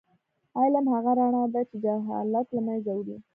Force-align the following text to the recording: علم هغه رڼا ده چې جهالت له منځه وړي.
علم 0.59 0.85
هغه 0.93 1.11
رڼا 1.19 1.43
ده 1.53 1.61
چې 1.69 1.75
جهالت 1.83 2.47
له 2.55 2.61
منځه 2.67 2.91
وړي. 2.95 3.17